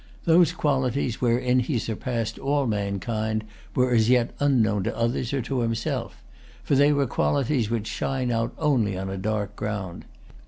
[0.25, 3.43] Those qualities wherein he surpassed all mankind
[3.75, 6.23] were as yet unknown to others or to himself;
[6.63, 10.05] for they were qualities which shine out only on a dark ground.